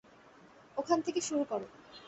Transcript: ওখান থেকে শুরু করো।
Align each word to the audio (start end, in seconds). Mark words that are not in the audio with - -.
ওখান 0.77 0.99
থেকে 1.01 1.19
শুরু 1.21 1.43
করো। 1.43 1.67